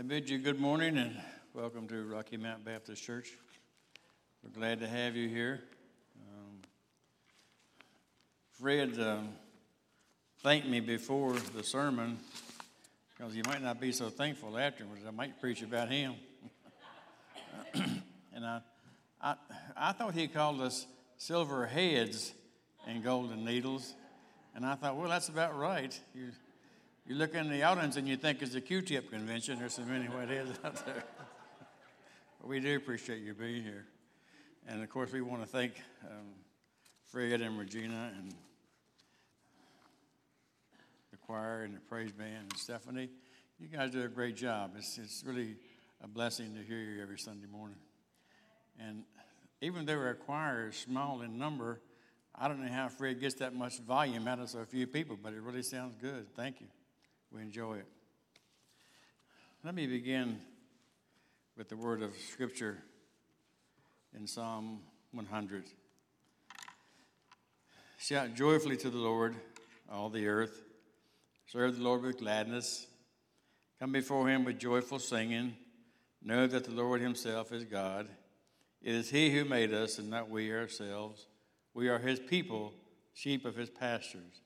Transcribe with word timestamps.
I 0.00 0.02
bid 0.02 0.30
you 0.30 0.38
good 0.38 0.58
morning 0.58 0.96
and 0.96 1.14
welcome 1.52 1.86
to 1.88 2.02
Rocky 2.04 2.38
Mount 2.38 2.64
Baptist 2.64 3.04
Church. 3.04 3.36
We're 4.42 4.58
glad 4.58 4.80
to 4.80 4.88
have 4.88 5.14
you 5.14 5.28
here. 5.28 5.60
Um, 6.22 6.56
Fred 8.52 8.98
um, 8.98 9.28
thanked 10.42 10.66
me 10.66 10.80
before 10.80 11.34
the 11.54 11.62
sermon 11.62 12.18
because 13.14 13.36
you 13.36 13.42
might 13.46 13.60
not 13.62 13.78
be 13.78 13.92
so 13.92 14.08
thankful 14.08 14.56
afterwards. 14.56 15.02
I 15.06 15.10
might 15.10 15.38
preach 15.38 15.60
about 15.60 15.90
him. 15.90 16.14
and 17.74 18.46
I, 18.46 18.62
I, 19.20 19.34
I 19.76 19.92
thought 19.92 20.14
he 20.14 20.28
called 20.28 20.62
us 20.62 20.86
silver 21.18 21.66
heads 21.66 22.32
and 22.86 23.04
golden 23.04 23.44
needles. 23.44 23.92
And 24.54 24.64
I 24.64 24.76
thought, 24.76 24.96
well, 24.96 25.10
that's 25.10 25.28
about 25.28 25.58
right. 25.58 26.00
You, 26.14 26.30
you 27.10 27.16
look 27.16 27.34
in 27.34 27.50
the 27.50 27.64
audience 27.64 27.96
and 27.96 28.06
you 28.06 28.16
think 28.16 28.40
it's 28.40 28.54
a 28.54 28.60
Q-tip 28.60 29.10
convention. 29.10 29.58
There's 29.58 29.74
so 29.74 29.82
many 29.82 30.04
what 30.06 30.30
is 30.30 30.48
out 30.64 30.86
there. 30.86 31.02
but 32.38 32.48
we 32.48 32.60
do 32.60 32.76
appreciate 32.76 33.20
you 33.24 33.34
being 33.34 33.64
here. 33.64 33.84
And 34.68 34.80
of 34.80 34.88
course, 34.90 35.10
we 35.10 35.20
want 35.20 35.42
to 35.42 35.48
thank 35.48 35.72
um, 36.04 36.28
Fred 37.06 37.40
and 37.40 37.58
Regina 37.58 38.12
and 38.16 38.32
the 41.10 41.16
choir 41.16 41.64
and 41.64 41.74
the 41.74 41.80
praise 41.80 42.12
band 42.12 42.46
and 42.48 42.56
Stephanie. 42.56 43.10
You 43.58 43.66
guys 43.66 43.90
do 43.90 44.04
a 44.04 44.08
great 44.08 44.36
job. 44.36 44.74
It's, 44.78 44.96
it's 44.96 45.24
really 45.26 45.56
a 46.04 46.06
blessing 46.06 46.54
to 46.54 46.62
hear 46.62 46.78
you 46.78 47.02
every 47.02 47.18
Sunday 47.18 47.48
morning. 47.50 47.78
And 48.78 49.02
even 49.60 49.84
though 49.84 49.98
our 49.98 50.14
choir 50.14 50.68
is 50.68 50.76
small 50.76 51.22
in 51.22 51.36
number, 51.38 51.80
I 52.36 52.46
don't 52.46 52.64
know 52.64 52.70
how 52.70 52.88
Fred 52.88 53.18
gets 53.18 53.34
that 53.36 53.52
much 53.52 53.80
volume 53.80 54.28
out 54.28 54.38
of 54.38 54.48
so 54.48 54.64
few 54.64 54.86
people, 54.86 55.18
but 55.20 55.32
it 55.32 55.40
really 55.40 55.64
sounds 55.64 55.96
good. 56.00 56.32
Thank 56.36 56.60
you. 56.60 56.68
We 57.32 57.42
enjoy 57.42 57.76
it. 57.76 57.86
Let 59.62 59.76
me 59.76 59.86
begin 59.86 60.40
with 61.56 61.68
the 61.68 61.76
word 61.76 62.02
of 62.02 62.12
Scripture 62.16 62.78
in 64.16 64.26
Psalm 64.26 64.80
100. 65.12 65.64
Shout 67.98 68.34
joyfully 68.34 68.76
to 68.78 68.90
the 68.90 68.98
Lord, 68.98 69.36
all 69.92 70.08
the 70.08 70.26
earth. 70.26 70.64
Serve 71.46 71.76
the 71.76 71.84
Lord 71.84 72.02
with 72.02 72.18
gladness. 72.18 72.88
Come 73.78 73.92
before 73.92 74.28
him 74.28 74.44
with 74.44 74.58
joyful 74.58 74.98
singing. 74.98 75.54
Know 76.22 76.48
that 76.48 76.64
the 76.64 76.72
Lord 76.72 77.00
himself 77.00 77.52
is 77.52 77.64
God. 77.64 78.08
It 78.82 78.94
is 78.94 79.10
he 79.10 79.30
who 79.30 79.44
made 79.44 79.72
us 79.72 80.00
and 80.00 80.10
not 80.10 80.30
we 80.30 80.52
ourselves. 80.52 81.28
We 81.74 81.88
are 81.90 81.98
his 82.00 82.18
people, 82.18 82.72
sheep 83.14 83.44
of 83.44 83.54
his 83.54 83.70
pastures. 83.70 84.40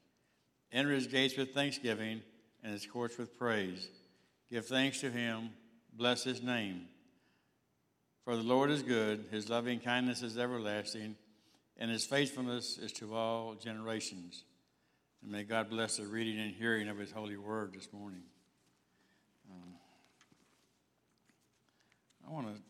Enter 0.71 0.91
his 0.91 1.07
gates 1.07 1.39
with 1.39 1.55
thanksgiving 1.55 2.21
and 2.65 2.73
his 2.73 2.87
courts 2.87 3.19
with 3.19 3.39
praise. 3.39 3.89
Give 4.51 4.65
thanks 4.65 5.01
to 5.01 5.11
him, 5.11 5.51
bless 5.93 6.25
his 6.25 6.43
name. 6.43 6.87
For 8.25 8.35
the 8.37 8.43
Lord 8.43 8.71
is 8.71 8.83
good, 8.83 9.27
his 9.31 9.51
loving 9.51 9.81
kindness 9.81 10.23
is 10.23 10.39
everlasting, 10.39 11.17
and 11.77 11.91
his 11.91 12.07
faithfulness 12.07 12.79
is 12.79 12.91
to 12.93 13.15
all 13.15 13.55
generations. 13.55 14.45
And 15.23 15.31
may 15.31 15.45
God 15.45 15.69
bless 15.69 15.99
the 15.99 16.07
reading 16.07 16.41
and 16.41 16.55
hearing 16.55 16.89
of 16.89 16.99
his 16.99 17.13
holy 17.13 17.37
word 17.37 17.75
this 17.75 17.93
morning. 17.93 18.23
Um, 19.51 19.75
I 22.27 22.33
want 22.33 22.47
to 22.47 22.63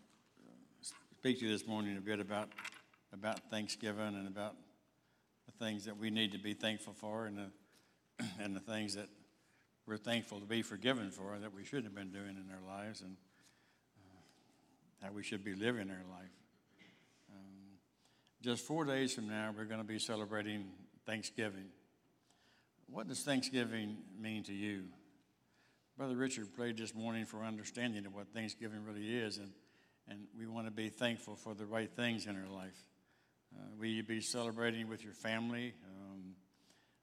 speak 1.18 1.38
to 1.38 1.46
you 1.46 1.52
this 1.52 1.68
morning 1.68 1.96
a 1.96 2.00
bit 2.00 2.18
about, 2.18 2.48
about 3.12 3.38
Thanksgiving 3.48 4.16
and 4.16 4.26
about 4.26 4.56
the 5.46 5.64
things 5.64 5.84
that 5.84 5.96
we 5.96 6.10
need 6.10 6.32
to 6.32 6.38
be 6.38 6.52
thankful 6.52 6.94
for 6.94 7.26
and 7.26 7.38
the, 7.38 8.24
and 8.40 8.56
the 8.56 8.60
things 8.60 8.96
that 8.96 9.08
we're 9.86 9.96
thankful 9.96 10.40
to 10.40 10.46
be 10.46 10.62
forgiven 10.62 11.10
for 11.10 11.38
that 11.38 11.54
we 11.54 11.64
shouldn't 11.64 11.86
have 11.86 11.94
been 11.94 12.10
doing 12.10 12.36
in 12.36 12.46
our 12.50 12.76
lives 12.76 13.02
and 13.02 13.16
uh, 15.02 15.08
we 15.12 15.22
should 15.22 15.44
be 15.44 15.54
living 15.54 15.90
our 15.90 16.04
life. 16.10 16.32
Um, 17.30 17.78
just 18.42 18.64
four 18.64 18.84
days 18.84 19.14
from 19.14 19.28
now, 19.28 19.52
we're 19.56 19.64
going 19.64 19.80
to 19.80 19.86
be 19.86 19.98
celebrating 19.98 20.66
Thanksgiving. 21.04 21.66
What 22.86 23.08
does 23.08 23.22
Thanksgiving 23.22 23.98
mean 24.18 24.42
to 24.44 24.52
you? 24.52 24.84
Brother 25.96 26.16
Richard 26.16 26.54
prayed 26.54 26.76
this 26.76 26.94
morning 26.94 27.24
for 27.24 27.44
understanding 27.44 28.06
of 28.06 28.14
what 28.14 28.28
Thanksgiving 28.32 28.84
really 28.84 29.16
is, 29.16 29.38
and, 29.38 29.52
and 30.08 30.26
we 30.36 30.46
want 30.46 30.66
to 30.66 30.72
be 30.72 30.88
thankful 30.88 31.36
for 31.36 31.54
the 31.54 31.66
right 31.66 31.90
things 31.94 32.26
in 32.26 32.36
our 32.36 32.48
life. 32.48 32.78
Uh, 33.54 33.62
will 33.78 33.86
you 33.86 34.02
be 34.02 34.20
celebrating 34.20 34.88
with 34.88 35.04
your 35.04 35.12
family? 35.12 35.74
Um, 35.84 36.03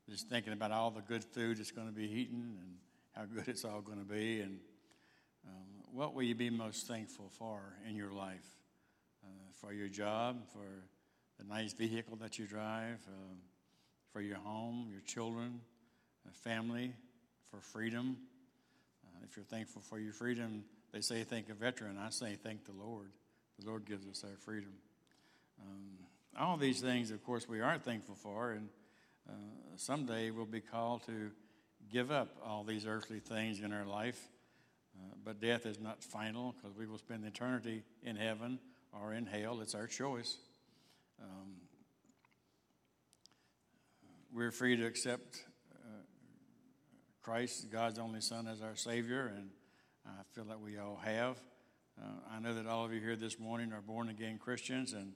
just 0.09 0.29
thinking 0.29 0.53
about 0.53 0.71
all 0.71 0.91
the 0.91 1.01
good 1.01 1.23
food 1.23 1.57
that's 1.57 1.71
going 1.71 1.87
to 1.87 1.93
be 1.93 2.09
eaten 2.09 2.57
and 2.59 2.75
how 3.13 3.23
good 3.25 3.47
it's 3.47 3.65
all 3.65 3.81
going 3.81 3.99
to 3.99 4.05
be. 4.05 4.41
And 4.41 4.59
um, 5.47 5.67
what 5.93 6.13
will 6.13 6.23
you 6.23 6.35
be 6.35 6.49
most 6.49 6.87
thankful 6.87 7.29
for 7.37 7.61
in 7.87 7.95
your 7.95 8.11
life? 8.11 8.57
Uh, 9.23 9.27
for 9.59 9.71
your 9.71 9.87
job, 9.87 10.37
for 10.51 10.85
the 11.37 11.43
nice 11.43 11.73
vehicle 11.73 12.15
that 12.17 12.39
you 12.39 12.47
drive, 12.47 12.97
uh, 13.07 13.35
for 14.11 14.19
your 14.19 14.37
home, 14.37 14.87
your 14.91 15.01
children, 15.01 15.61
family, 16.33 16.93
for 17.49 17.59
freedom. 17.61 18.17
Uh, 19.05 19.25
if 19.29 19.35
you're 19.35 19.45
thankful 19.45 19.81
for 19.81 19.99
your 19.99 20.13
freedom, 20.13 20.63
they 20.91 21.01
say 21.01 21.23
thank 21.23 21.49
a 21.49 21.53
veteran. 21.53 21.97
I 21.97 22.09
say 22.09 22.37
thank 22.41 22.65
the 22.65 22.73
Lord. 22.73 23.11
The 23.59 23.67
Lord 23.67 23.85
gives 23.85 24.07
us 24.07 24.23
our 24.23 24.37
freedom. 24.37 24.73
Um, 25.61 26.07
all 26.39 26.57
these 26.57 26.81
things, 26.81 27.11
of 27.11 27.23
course, 27.23 27.47
we 27.47 27.61
aren't 27.61 27.83
thankful 27.83 28.15
for, 28.15 28.53
and 28.53 28.69
uh, 29.29 29.33
someday 29.77 30.31
we'll 30.31 30.45
be 30.45 30.61
called 30.61 31.05
to 31.05 31.31
give 31.91 32.11
up 32.11 32.37
all 32.45 32.63
these 32.63 32.85
earthly 32.85 33.19
things 33.19 33.59
in 33.59 33.73
our 33.73 33.85
life. 33.85 34.29
Uh, 34.95 35.15
but 35.23 35.39
death 35.39 35.65
is 35.65 35.79
not 35.79 36.03
final 36.03 36.53
because 36.53 36.77
we 36.77 36.85
will 36.85 36.97
spend 36.97 37.25
eternity 37.25 37.83
in 38.03 38.15
heaven 38.15 38.59
or 38.91 39.13
in 39.13 39.25
hell. 39.25 39.61
It's 39.61 39.75
our 39.75 39.87
choice. 39.87 40.37
Um, 41.21 41.53
we're 44.33 44.51
free 44.51 44.75
to 44.77 44.85
accept 44.85 45.43
uh, 45.73 46.03
Christ, 47.21 47.69
God's 47.71 47.99
only 47.99 48.21
Son, 48.21 48.47
as 48.47 48.61
our 48.61 48.75
Savior, 48.75 49.31
and 49.35 49.49
I 50.05 50.23
feel 50.33 50.45
that 50.45 50.59
we 50.59 50.77
all 50.77 50.99
have. 51.03 51.37
Uh, 52.01 52.05
I 52.31 52.39
know 52.39 52.53
that 52.53 52.65
all 52.65 52.85
of 52.85 52.93
you 52.93 52.99
here 52.99 53.15
this 53.15 53.39
morning 53.39 53.73
are 53.73 53.81
born 53.81 54.09
again 54.09 54.39
Christians, 54.39 54.93
and, 54.93 55.13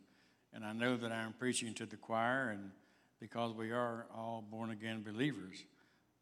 and 0.53 0.63
I 0.63 0.73
know 0.73 0.97
that 0.97 1.11
I'm 1.11 1.33
preaching 1.33 1.73
to 1.75 1.85
the 1.85 1.95
choir 1.95 2.49
and 2.49 2.71
because 3.25 3.53
we 3.55 3.71
are 3.71 4.05
all 4.15 4.43
born 4.51 4.69
again 4.69 5.01
believers. 5.01 5.65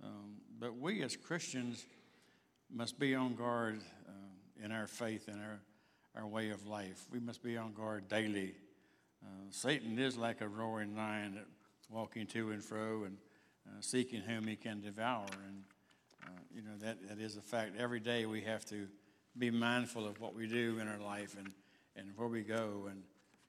Um, 0.02 0.36
but 0.58 0.78
we 0.78 1.04
as 1.04 1.18
Christians 1.18 1.86
must 2.74 2.98
be 2.98 3.14
on 3.14 3.36
guard 3.36 3.82
uh, 4.08 4.64
in 4.64 4.72
our 4.72 4.88
faith 4.88 5.28
and 5.28 5.42
our, 5.42 5.60
our 6.16 6.26
way 6.26 6.52
of 6.52 6.66
life. 6.66 7.06
We 7.12 7.20
must 7.20 7.44
be 7.44 7.58
on 7.58 7.74
guard 7.74 8.08
daily. 8.08 8.56
Uh, 9.22 9.28
Satan 9.50 10.00
is 10.00 10.16
like 10.16 10.40
a 10.40 10.48
roaring 10.48 10.96
lion 10.96 11.36
that 11.36 11.46
walking 11.90 12.26
to 12.28 12.52
and 12.52 12.64
fro 12.64 13.04
and 13.04 13.18
uh, 13.68 13.82
seeking 13.82 14.22
whom 14.22 14.48
he 14.48 14.56
can 14.56 14.80
devour. 14.80 15.26
And, 15.46 15.64
uh, 16.24 16.30
you 16.56 16.62
know, 16.62 16.78
that, 16.80 17.06
that 17.10 17.20
is 17.20 17.36
a 17.36 17.42
fact. 17.42 17.74
Every 17.78 18.00
day 18.00 18.26
we 18.26 18.40
have 18.44 18.64
to 18.68 18.88
be 19.38 19.52
mindful 19.52 20.08
of 20.08 20.22
what 20.22 20.34
we 20.34 20.48
do 20.48 20.80
in 20.80 20.88
our 20.88 21.00
life 21.00 21.36
and, 21.38 21.52
and 21.98 22.16
where 22.16 22.30
we 22.30 22.44
go 22.44 22.88
and 22.90 23.04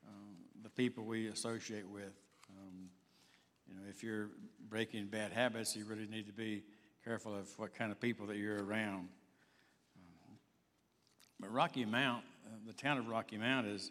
um, 0.08 0.34
the 0.64 0.70
people 0.70 1.04
we 1.04 1.28
associate 1.28 1.88
with. 1.88 2.23
You 3.74 3.80
know, 3.80 3.90
if 3.90 4.02
you're 4.02 4.28
breaking 4.68 5.06
bad 5.06 5.32
habits, 5.32 5.74
you 5.74 5.84
really 5.84 6.06
need 6.06 6.26
to 6.26 6.32
be 6.32 6.62
careful 7.04 7.34
of 7.34 7.48
what 7.58 7.74
kind 7.74 7.90
of 7.90 8.00
people 8.00 8.26
that 8.26 8.36
you're 8.36 8.64
around. 8.64 9.08
Um, 9.96 10.38
but 11.40 11.52
Rocky 11.52 11.84
Mount, 11.84 12.24
uh, 12.46 12.56
the 12.66 12.72
town 12.72 12.98
of 12.98 13.08
Rocky 13.08 13.36
Mount, 13.36 13.66
is 13.66 13.90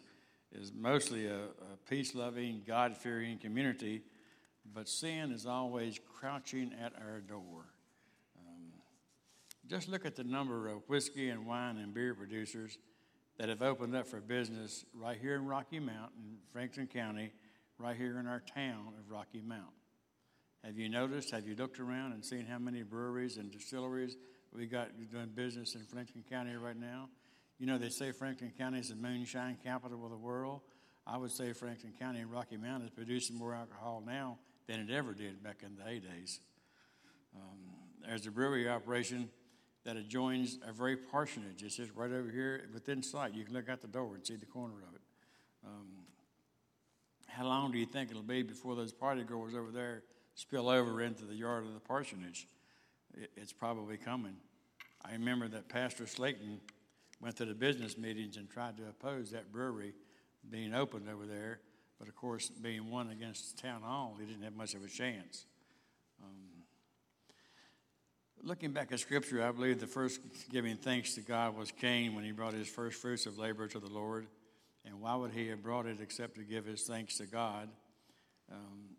is 0.52 0.72
mostly 0.72 1.26
a, 1.26 1.36
a 1.36 1.76
peace-loving, 1.88 2.62
God-fearing 2.64 3.38
community, 3.38 4.02
but 4.72 4.88
sin 4.88 5.32
is 5.32 5.46
always 5.46 5.98
crouching 6.16 6.72
at 6.80 6.92
our 7.04 7.20
door. 7.20 7.64
Um, 8.38 8.70
just 9.66 9.88
look 9.88 10.06
at 10.06 10.14
the 10.14 10.22
number 10.22 10.68
of 10.68 10.88
whiskey 10.88 11.30
and 11.30 11.44
wine 11.44 11.78
and 11.78 11.92
beer 11.92 12.14
producers 12.14 12.78
that 13.36 13.48
have 13.48 13.62
opened 13.62 13.96
up 13.96 14.06
for 14.06 14.20
business 14.20 14.84
right 14.94 15.18
here 15.20 15.34
in 15.34 15.44
Rocky 15.44 15.80
Mount 15.80 16.12
in 16.16 16.36
Franklin 16.52 16.86
County 16.86 17.32
right 17.78 17.96
here 17.96 18.18
in 18.18 18.26
our 18.26 18.40
town 18.40 18.94
of 18.98 19.10
Rocky 19.10 19.40
Mount. 19.40 19.72
Have 20.64 20.78
you 20.78 20.88
noticed, 20.88 21.30
have 21.32 21.46
you 21.46 21.54
looked 21.54 21.78
around 21.78 22.12
and 22.12 22.24
seen 22.24 22.46
how 22.46 22.58
many 22.58 22.82
breweries 22.82 23.36
and 23.36 23.50
distilleries 23.50 24.16
we 24.52 24.66
got 24.66 24.88
doing 25.10 25.28
business 25.34 25.74
in 25.74 25.82
Franklin 25.82 26.24
County 26.28 26.54
right 26.56 26.78
now? 26.78 27.08
You 27.58 27.66
know, 27.66 27.78
they 27.78 27.90
say 27.90 28.12
Franklin 28.12 28.52
County 28.56 28.78
is 28.78 28.88
the 28.88 28.94
moonshine 28.94 29.58
capital 29.62 30.04
of 30.04 30.10
the 30.10 30.16
world. 30.16 30.62
I 31.06 31.18
would 31.18 31.30
say 31.30 31.52
Franklin 31.52 31.92
County 31.98 32.20
and 32.20 32.30
Rocky 32.30 32.56
Mount 32.56 32.82
is 32.82 32.90
producing 32.90 33.36
more 33.36 33.54
alcohol 33.54 34.02
now 34.04 34.38
than 34.66 34.80
it 34.80 34.90
ever 34.90 35.12
did 35.12 35.42
back 35.42 35.62
in 35.62 35.76
the 35.76 35.82
heydays. 35.82 36.38
Um, 37.36 37.58
there's 38.06 38.26
a 38.26 38.30
brewery 38.30 38.68
operation 38.68 39.28
that 39.84 39.96
adjoins 39.96 40.58
a 40.66 40.72
very 40.72 40.96
parsonage. 40.96 41.62
It's 41.62 41.76
just 41.76 41.92
right 41.94 42.10
over 42.10 42.30
here 42.30 42.68
within 42.72 43.02
sight. 43.02 43.34
You 43.34 43.44
can 43.44 43.52
look 43.52 43.68
out 43.68 43.82
the 43.82 43.88
door 43.88 44.14
and 44.14 44.26
see 44.26 44.36
the 44.36 44.46
corner 44.46 44.76
of 44.88 44.94
it. 44.94 45.02
Um, 45.66 45.88
how 47.36 47.44
long 47.44 47.72
do 47.72 47.78
you 47.78 47.86
think 47.86 48.10
it'll 48.10 48.22
be 48.22 48.42
before 48.42 48.76
those 48.76 48.92
party 48.92 49.24
goers 49.24 49.54
over 49.54 49.70
there 49.70 50.02
spill 50.34 50.68
over 50.68 51.02
into 51.02 51.24
the 51.24 51.34
yard 51.34 51.64
of 51.64 51.74
the 51.74 51.80
parsonage? 51.80 52.46
It's 53.36 53.52
probably 53.52 53.96
coming. 53.96 54.36
I 55.04 55.12
remember 55.12 55.48
that 55.48 55.68
Pastor 55.68 56.06
Slayton 56.06 56.60
went 57.20 57.36
to 57.36 57.44
the 57.44 57.54
business 57.54 57.98
meetings 57.98 58.36
and 58.36 58.48
tried 58.48 58.76
to 58.78 58.84
oppose 58.84 59.30
that 59.32 59.52
brewery 59.52 59.94
being 60.50 60.74
opened 60.74 61.08
over 61.08 61.26
there. 61.26 61.60
But 61.98 62.08
of 62.08 62.16
course, 62.16 62.50
being 62.50 62.90
one 62.90 63.10
against 63.10 63.58
town 63.58 63.82
hall, 63.82 64.16
he 64.18 64.26
didn't 64.26 64.42
have 64.42 64.56
much 64.56 64.74
of 64.74 64.84
a 64.84 64.88
chance. 64.88 65.46
Um, 66.22 66.64
looking 68.42 68.72
back 68.72 68.92
at 68.92 69.00
Scripture, 69.00 69.42
I 69.42 69.50
believe 69.52 69.80
the 69.80 69.86
first 69.86 70.20
giving 70.50 70.76
thanks 70.76 71.14
to 71.14 71.20
God 71.20 71.56
was 71.56 71.72
Cain 71.72 72.14
when 72.14 72.24
he 72.24 72.32
brought 72.32 72.52
his 72.52 72.68
first 72.68 73.00
fruits 73.00 73.26
of 73.26 73.38
labor 73.38 73.66
to 73.68 73.78
the 73.78 73.90
Lord. 73.90 74.26
And 74.84 75.00
why 75.00 75.14
would 75.16 75.32
he 75.32 75.48
have 75.48 75.62
brought 75.62 75.86
it 75.86 75.98
except 76.00 76.36
to 76.36 76.42
give 76.42 76.66
his 76.66 76.82
thanks 76.82 77.16
to 77.18 77.26
God? 77.26 77.68
Um, 78.52 78.96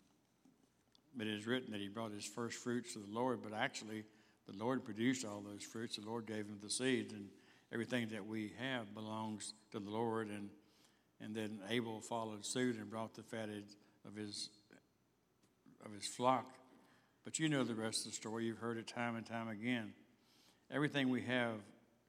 but 1.15 1.27
it 1.27 1.33
is 1.33 1.47
written 1.47 1.71
that 1.71 1.79
he 1.79 1.87
brought 1.87 2.11
his 2.11 2.25
first 2.25 2.57
fruits 2.57 2.93
to 2.93 2.99
the 2.99 3.11
Lord, 3.11 3.39
but 3.43 3.53
actually, 3.53 4.03
the 4.47 4.57
Lord 4.57 4.83
produced 4.83 5.25
all 5.25 5.41
those 5.41 5.63
fruits. 5.63 5.95
The 5.95 6.05
Lord 6.05 6.25
gave 6.25 6.45
him 6.45 6.57
the 6.61 6.69
seeds, 6.69 7.13
and 7.13 7.29
everything 7.71 8.09
that 8.09 8.25
we 8.25 8.53
have 8.59 8.93
belongs 8.93 9.53
to 9.71 9.79
the 9.79 9.89
Lord. 9.89 10.29
And, 10.29 10.49
and 11.21 11.35
then 11.35 11.59
Abel 11.69 12.01
followed 12.01 12.45
suit 12.45 12.75
and 12.75 12.89
brought 12.89 13.13
the 13.13 13.23
fatted 13.23 13.65
of 14.05 14.15
his, 14.15 14.49
of 15.85 15.93
his 15.93 16.07
flock. 16.07 16.45
But 17.23 17.39
you 17.39 17.49
know 17.49 17.63
the 17.63 17.75
rest 17.75 18.05
of 18.05 18.11
the 18.11 18.15
story. 18.15 18.45
You've 18.45 18.59
heard 18.59 18.77
it 18.77 18.87
time 18.87 19.15
and 19.15 19.25
time 19.25 19.47
again. 19.47 19.93
Everything 20.71 21.09
we 21.09 21.21
have 21.23 21.55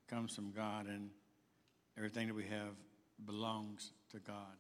comes 0.09 0.35
from 0.35 0.53
God, 0.53 0.87
and 0.87 1.11
everything 1.97 2.27
that 2.27 2.35
we 2.35 2.45
have 2.45 2.75
belongs 3.25 3.93
to 4.11 4.19
God. 4.19 4.57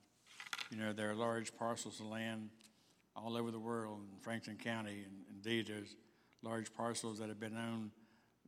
You 0.70 0.78
know, 0.78 0.92
there 0.92 1.10
are 1.10 1.14
large 1.14 1.54
parcels 1.56 2.00
of 2.00 2.06
land 2.06 2.50
all 3.14 3.36
over 3.36 3.50
the 3.50 3.58
world 3.58 4.00
in 4.12 4.18
Franklin 4.20 4.56
County, 4.56 5.04
and 5.04 5.24
indeed, 5.30 5.66
there's 5.68 5.94
large 6.42 6.72
parcels 6.74 7.18
that 7.18 7.28
have 7.28 7.40
been 7.40 7.56
owned 7.56 7.90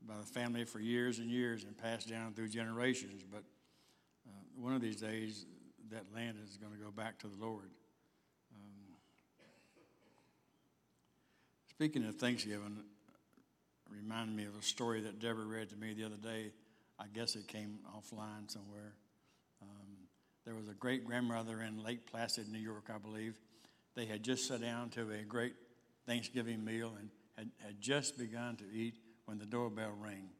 by 0.07 0.17
the 0.19 0.27
family 0.27 0.65
for 0.65 0.81
years 0.81 1.19
and 1.19 1.31
years 1.31 1.65
and 1.65 1.77
passed 1.77 2.09
down 2.09 2.35
through 2.35 2.49
generations. 2.49 3.23
But 3.31 3.45
uh, 4.27 4.31
one 4.57 4.75
of 4.75 4.81
these 4.81 4.97
days, 4.97 5.47
that 5.91 6.05
land 6.15 6.37
is 6.45 6.57
going 6.57 6.73
to 6.73 6.79
go 6.79 6.91
back 6.91 7.19
to 7.21 7.29
the 7.29 7.45
Lord. 7.45 7.71
Um, 8.55 8.95
speaking 11.71 12.05
of 12.07 12.17
Thanksgiving, 12.17 12.79
reminded 13.91 14.37
me 14.37 14.45
of 14.45 14.57
a 14.59 14.63
story 14.63 15.01
that 15.01 15.19
Deborah 15.19 15.47
read 15.47 15.71
to 15.71 15.77
me 15.77 15.95
the 15.95 16.05
other 16.05 16.17
day. 16.17 16.53
I 16.99 17.05
guess 17.15 17.37
it 17.37 17.47
came 17.49 17.79
offline 17.97 18.51
somewhere. 18.51 18.93
There 20.49 20.57
was 20.57 20.71
a 20.71 20.75
great 20.75 21.05
grandmother 21.05 21.61
in 21.61 21.85
Lake 21.85 22.11
Placid, 22.11 22.51
New 22.51 22.59
York, 22.59 22.85
I 22.89 22.97
believe. 22.97 23.39
They 23.95 24.07
had 24.07 24.23
just 24.23 24.49
sat 24.49 24.63
down 24.63 24.89
to 24.93 25.03
a 25.11 25.23
great 25.23 25.53
Thanksgiving 26.07 26.65
meal 26.65 26.95
and 26.99 27.11
had, 27.37 27.51
had 27.63 27.79
just 27.83 28.17
begun 28.17 28.57
to 28.57 28.65
eat 28.73 28.95
when 29.27 29.37
the 29.37 29.45
doorbell 29.45 29.93
rang. 30.01 30.31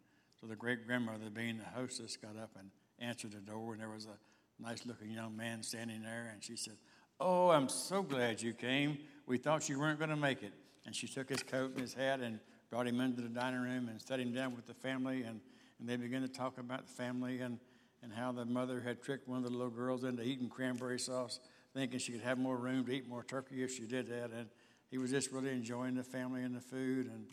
So 0.41 0.47
the 0.47 0.57
great 0.57 0.87
grandmother, 0.87 1.29
being 1.29 1.59
the 1.59 1.79
hostess, 1.79 2.17
got 2.17 2.39
up 2.43 2.53
and 2.59 2.71
answered 2.99 3.33
the 3.33 3.41
door, 3.41 3.75
and 3.75 3.83
there 3.83 3.91
was 3.91 4.07
a 4.07 4.63
nice 4.63 4.87
looking 4.87 5.11
young 5.11 5.37
man 5.37 5.63
standing 5.63 6.03
there, 6.03 6.31
and 6.33 6.43
she 6.43 6.57
said, 6.57 6.79
Oh, 7.21 7.51
I'm 7.51 7.69
so 7.69 8.03
glad 8.03 8.41
you 8.41 8.55
came. 8.55 8.97
We 9.27 9.37
thought 9.37 9.69
you 9.69 9.79
weren't 9.79 9.99
going 9.99 10.09
to 10.09 10.17
make 10.17 10.43
it. 10.43 10.55
And 10.87 10.97
she 10.97 11.07
took 11.07 11.29
his 11.29 11.43
coat 11.43 11.73
and 11.73 11.83
his 11.83 11.93
hat 11.93 12.21
and 12.21 12.41
brought 12.71 12.87
him 12.87 12.99
into 13.03 13.21
the 13.21 13.29
dining 13.29 13.61
room 13.61 13.91
and 13.91 14.01
set 14.01 14.21
him 14.21 14.33
down 14.33 14.57
with 14.57 14.65
the 14.65 14.73
family, 14.73 15.25
and, 15.25 15.43
and 15.79 15.87
they 15.87 15.97
began 15.97 16.23
to 16.23 16.29
talk 16.29 16.57
about 16.57 16.87
the 16.87 16.93
family 16.95 17.41
and, 17.41 17.59
and 18.03 18.13
how 18.13 18.33
the 18.33 18.45
mother 18.45 18.81
had 18.81 19.03
tricked 19.03 19.29
one 19.29 19.39
of 19.39 19.45
the 19.45 19.51
little 19.51 19.71
girls 19.71 20.05
into 20.05 20.23
eating 20.23 20.49
cranberry 20.49 20.99
sauce, 20.99 21.41
thinking 21.75 21.99
she 21.99 22.13
could 22.13 22.21
have 22.23 22.39
more 22.39 22.57
room 22.57 22.85
to 22.87 22.93
eat 22.93 23.09
more 23.09 23.25
turkey 23.25 23.63
if 23.63 23.75
she 23.75 23.87
did 23.87 24.09
that. 24.09 24.31
And 24.31 24.49
he 24.91 24.99
was 24.99 25.11
just 25.11 25.33
really 25.33 25.51
enjoying 25.51 25.95
the 25.95 26.05
family 26.05 26.43
and 26.43 26.55
the 26.55 26.61
food, 26.61 27.07
and 27.07 27.27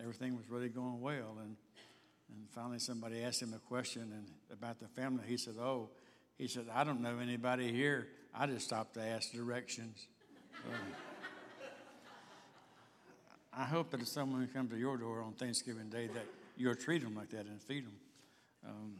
everything 0.00 0.36
was 0.36 0.48
really 0.48 0.68
going 0.68 1.00
well. 1.00 1.36
And, 1.40 1.56
and 2.28 2.48
finally, 2.50 2.78
somebody 2.78 3.22
asked 3.22 3.42
him 3.42 3.52
a 3.54 3.58
question 3.58 4.02
and 4.02 4.26
about 4.52 4.78
the 4.80 4.88
family. 4.88 5.24
He 5.26 5.36
said, 5.36 5.54
Oh, 5.60 5.90
he 6.38 6.48
said, 6.48 6.66
I 6.72 6.84
don't 6.84 7.00
know 7.00 7.18
anybody 7.20 7.72
here. 7.72 8.08
I 8.34 8.46
just 8.46 8.66
stopped 8.66 8.94
to 8.94 9.02
ask 9.02 9.32
directions. 9.32 10.06
I 13.54 13.64
hope 13.64 13.90
that 13.90 14.00
if 14.00 14.08
someone 14.08 14.48
comes 14.48 14.70
to 14.70 14.78
your 14.78 14.96
door 14.96 15.20
on 15.20 15.34
Thanksgiving 15.34 15.90
Day, 15.90 16.06
that 16.06 16.24
you'll 16.56 16.74
treat 16.74 17.02
them 17.02 17.14
like 17.14 17.28
that 17.30 17.44
and 17.44 17.60
feed 17.60 17.84
them. 17.84 17.92
Um, 18.66 18.94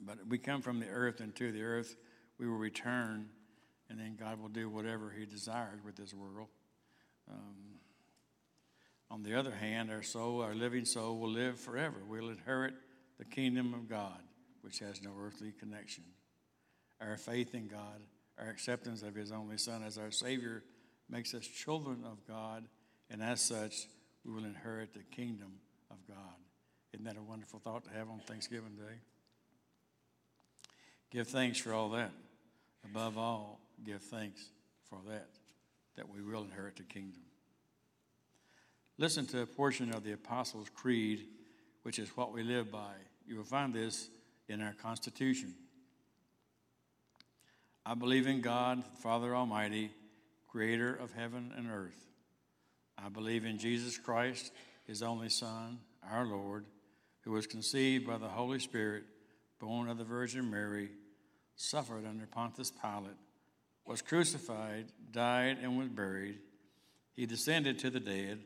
but 0.00 0.18
we 0.28 0.38
come 0.38 0.62
from 0.62 0.80
the 0.80 0.88
earth, 0.88 1.20
and 1.20 1.34
to 1.36 1.52
the 1.52 1.62
earth 1.62 1.96
we 2.38 2.48
will 2.48 2.56
return, 2.56 3.28
and 3.88 3.98
then 3.98 4.16
God 4.18 4.40
will 4.40 4.48
do 4.48 4.68
whatever 4.68 5.14
He 5.16 5.26
desires 5.26 5.80
with 5.84 5.96
this 5.96 6.12
world. 6.12 6.48
Um, 7.30 7.80
on 9.10 9.22
the 9.22 9.38
other 9.38 9.52
hand, 9.52 9.90
our 9.90 10.02
soul, 10.02 10.42
our 10.42 10.54
living 10.54 10.84
soul, 10.84 11.18
will 11.18 11.30
live 11.30 11.58
forever. 11.58 11.96
We'll 12.06 12.30
inherit 12.30 12.74
the 13.18 13.24
kingdom 13.24 13.72
of 13.72 13.88
God, 13.88 14.20
which 14.62 14.80
has 14.80 15.02
no 15.02 15.12
earthly 15.20 15.52
connection. 15.52 16.04
Our 17.00 17.16
faith 17.16 17.54
in 17.54 17.68
God, 17.68 18.02
our 18.38 18.48
acceptance 18.48 19.02
of 19.02 19.14
His 19.14 19.32
only 19.32 19.58
Son 19.58 19.82
as 19.84 19.98
our 19.98 20.10
Savior, 20.10 20.64
makes 21.08 21.34
us 21.34 21.46
children 21.46 22.04
of 22.04 22.26
God, 22.26 22.64
and 23.10 23.22
as 23.22 23.40
such, 23.40 23.86
we 24.24 24.32
will 24.32 24.44
inherit 24.44 24.92
the 24.92 25.04
kingdom 25.14 25.60
of 25.90 25.96
God. 26.08 26.36
Isn't 26.92 27.04
that 27.04 27.16
a 27.16 27.22
wonderful 27.22 27.60
thought 27.60 27.84
to 27.84 27.90
have 27.90 28.08
on 28.10 28.20
Thanksgiving 28.20 28.74
Day? 28.74 28.98
Give 31.10 31.26
thanks 31.26 31.58
for 31.58 31.72
all 31.72 31.90
that. 31.90 32.10
Above 32.84 33.18
all, 33.18 33.60
give 33.84 34.02
thanks 34.02 34.44
for 34.88 34.98
that, 35.08 35.28
that 35.96 36.08
we 36.08 36.22
will 36.22 36.42
inherit 36.42 36.76
the 36.76 36.82
kingdom. 36.82 37.22
Listen 38.98 39.26
to 39.26 39.42
a 39.42 39.46
portion 39.46 39.92
of 39.92 40.04
the 40.04 40.12
Apostles' 40.12 40.70
Creed, 40.74 41.26
which 41.82 41.98
is 41.98 42.08
what 42.16 42.32
we 42.32 42.42
live 42.42 42.70
by. 42.70 42.94
You 43.26 43.36
will 43.36 43.44
find 43.44 43.74
this 43.74 44.08
in 44.48 44.62
our 44.62 44.72
Constitution. 44.72 45.54
I 47.84 47.94
believe 47.94 48.26
in 48.26 48.40
God, 48.40 48.82
Father 49.00 49.34
Almighty, 49.34 49.90
creator 50.48 50.94
of 50.94 51.12
heaven 51.12 51.52
and 51.56 51.68
earth. 51.70 52.06
I 52.96 53.08
believe 53.10 53.44
in 53.44 53.58
Jesus 53.58 53.98
Christ, 53.98 54.52
his 54.86 55.02
only 55.02 55.28
Son, 55.28 55.78
our 56.10 56.24
Lord, 56.24 56.64
who 57.20 57.32
was 57.32 57.46
conceived 57.46 58.06
by 58.06 58.16
the 58.16 58.28
Holy 58.28 58.58
Spirit, 58.58 59.04
born 59.58 59.88
of 59.88 59.98
the 59.98 60.04
Virgin 60.04 60.50
Mary, 60.50 60.90
suffered 61.56 62.06
under 62.06 62.26
Pontius 62.26 62.70
Pilate, 62.70 63.16
was 63.86 64.02
crucified, 64.02 64.86
died, 65.12 65.58
and 65.62 65.78
was 65.78 65.88
buried. 65.88 66.38
He 67.14 67.26
descended 67.26 67.78
to 67.80 67.90
the 67.90 68.00
dead. 68.00 68.40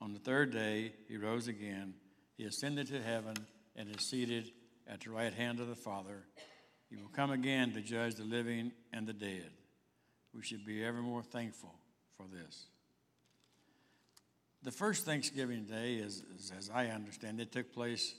On 0.00 0.12
the 0.12 0.18
third 0.18 0.52
day, 0.52 0.92
he 1.08 1.16
rose 1.16 1.48
again. 1.48 1.94
He 2.36 2.44
ascended 2.44 2.86
to 2.88 3.02
heaven 3.02 3.34
and 3.76 3.94
is 3.94 4.04
seated 4.04 4.52
at 4.86 5.00
the 5.00 5.10
right 5.10 5.32
hand 5.32 5.60
of 5.60 5.68
the 5.68 5.74
Father. 5.74 6.24
He 6.90 6.96
will 6.96 7.08
come 7.08 7.30
again 7.30 7.72
to 7.72 7.80
judge 7.80 8.14
the 8.14 8.24
living 8.24 8.72
and 8.92 9.06
the 9.06 9.12
dead. 9.12 9.50
We 10.34 10.42
should 10.42 10.64
be 10.64 10.84
ever 10.84 11.00
more 11.00 11.22
thankful 11.22 11.74
for 12.16 12.26
this. 12.32 12.66
The 14.62 14.72
first 14.72 15.04
Thanksgiving 15.04 15.64
Day, 15.64 15.96
is, 15.96 16.22
is, 16.38 16.52
as 16.56 16.70
I 16.72 16.86
understand 16.86 17.40
it, 17.40 17.52
took 17.52 17.72
place 17.72 18.14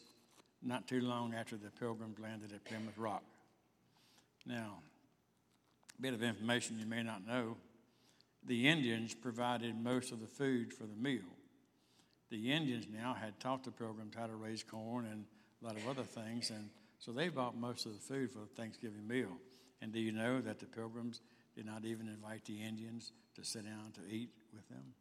not 0.65 0.88
too 0.88 1.01
long 1.01 1.34
after 1.34 1.55
the 1.55 1.69
pilgrims 1.69 2.19
landed 2.19 2.51
at 2.51 2.65
Plymouth 2.65 2.98
Rock. 2.98 3.24
Now, 4.45 4.79
a 5.98 6.01
bit 6.01 6.13
of 6.13 6.24
information 6.24 6.79
you 6.79 6.86
may 6.86 7.03
not 7.03 7.25
know 7.25 7.57
the 8.45 8.67
Indians 8.67 9.13
provided 9.13 9.75
most 9.81 10.12
of 10.12 10.19
the 10.19 10.27
food 10.27 10.74
for 10.74 10.84
the 10.84 10.95
meal. 10.95 11.24
The 12.29 12.51
Indians 12.51 12.86
now 12.91 13.13
had 13.13 13.39
taught 13.39 13.63
the 13.63 13.72
pilgrims 13.72 14.15
how 14.15 14.27
to 14.27 14.36
raise 14.36 14.63
corn 14.63 15.05
and 15.05 15.25
a 15.62 15.65
lot 15.65 15.77
of 15.77 15.88
other 15.88 16.03
things, 16.03 16.50
and 16.50 16.69
so 17.00 17.12
they 17.12 17.29
bought 17.29 17.57
most 17.57 17.86
of 17.86 17.93
the 17.93 18.00
food 18.00 18.31
for 18.31 18.39
the 18.39 18.55
Thanksgiving 18.55 19.07
meal. 19.07 19.31
And 19.81 19.91
do 19.91 20.00
you 20.00 20.12
know 20.12 20.41
that 20.41 20.60
the 20.60 20.65
pilgrims 20.65 21.22
did 21.55 21.65
not 21.65 21.86
even 21.86 22.07
invite 22.07 22.45
the 22.45 22.62
Indians 22.62 23.12
to 23.36 23.43
sit 23.43 23.65
down 23.65 23.91
to 23.93 24.01
eat 24.13 24.29
with 24.53 24.67
them? 24.69 24.93